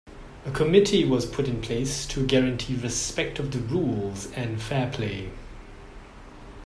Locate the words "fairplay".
4.59-5.29